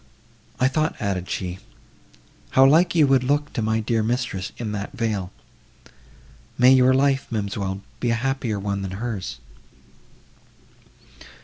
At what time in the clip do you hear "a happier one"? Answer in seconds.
8.09-8.81